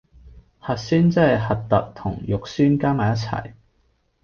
[0.59, 3.53] 核酸即係核突同肉酸加埋一齊